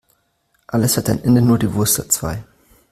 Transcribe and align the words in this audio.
Alles 0.65 0.97
hat 0.97 1.11
ein 1.11 1.23
Ende, 1.23 1.43
nur 1.43 1.59
die 1.59 1.75
Wurst 1.75 1.99
hat 1.99 2.11
zwei. 2.11 2.43